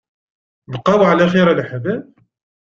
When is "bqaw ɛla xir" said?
0.73-1.47